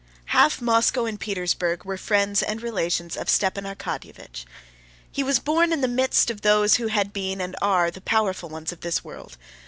Half 0.33 0.61
Moscow 0.63 1.05
and 1.05 1.19
Petersburg 1.19 1.85
were 1.85 1.95
friends 1.95 2.41
and 2.41 2.59
relations 2.63 3.15
of 3.15 3.29
Stepan 3.29 3.65
Arkadyevitch. 3.65 4.45
He 5.11 5.21
was 5.21 5.37
born 5.37 5.71
in 5.71 5.81
the 5.81 5.87
midst 5.87 6.31
of 6.31 6.41
those 6.41 6.77
who 6.77 6.87
had 6.87 7.13
been 7.13 7.39
and 7.39 7.55
are 7.61 7.91
the 7.91 8.01
powerful 8.01 8.49
ones 8.49 8.71
of 8.71 8.81
this 8.81 9.03
world. 9.03 9.37